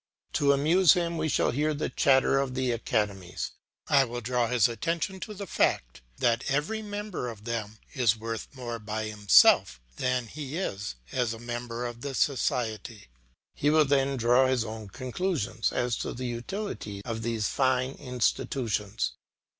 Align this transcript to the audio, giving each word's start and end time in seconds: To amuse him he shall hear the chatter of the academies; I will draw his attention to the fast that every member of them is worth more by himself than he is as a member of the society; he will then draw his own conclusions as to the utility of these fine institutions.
To 0.33 0.51
amuse 0.51 0.93
him 0.93 1.21
he 1.21 1.29
shall 1.29 1.51
hear 1.51 1.75
the 1.75 1.87
chatter 1.91 2.39
of 2.39 2.55
the 2.55 2.71
academies; 2.71 3.51
I 3.87 4.03
will 4.03 4.19
draw 4.19 4.47
his 4.47 4.67
attention 4.67 5.19
to 5.19 5.35
the 5.35 5.45
fast 5.45 6.01
that 6.17 6.43
every 6.49 6.81
member 6.81 7.29
of 7.29 7.43
them 7.43 7.77
is 7.93 8.17
worth 8.17 8.47
more 8.55 8.79
by 8.79 9.03
himself 9.03 9.79
than 9.97 10.25
he 10.25 10.57
is 10.57 10.95
as 11.11 11.35
a 11.35 11.37
member 11.39 11.85
of 11.85 12.01
the 12.01 12.15
society; 12.15 13.09
he 13.53 13.69
will 13.69 13.85
then 13.85 14.17
draw 14.17 14.47
his 14.47 14.65
own 14.65 14.87
conclusions 14.87 15.71
as 15.71 15.95
to 15.97 16.13
the 16.13 16.25
utility 16.25 17.03
of 17.05 17.21
these 17.21 17.47
fine 17.49 17.91
institutions. 17.91 19.11